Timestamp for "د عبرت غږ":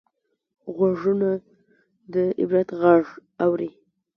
2.13-3.05